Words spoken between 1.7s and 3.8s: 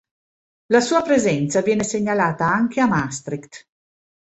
segnalata anche a Maastricht.